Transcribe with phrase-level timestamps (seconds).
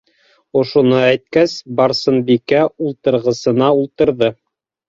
[0.61, 4.33] -Ошоно әйткәс, Барсынбикә ултырғысына ултырҙы.